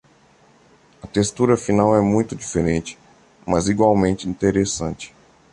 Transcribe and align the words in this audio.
A 0.99 1.05
textura 1.07 1.55
final 1.55 1.95
é 1.95 2.01
muito 2.01 2.35
diferente, 2.35 2.97
mas 3.45 3.69
igualmente 3.69 4.27
interessante. 4.27 5.13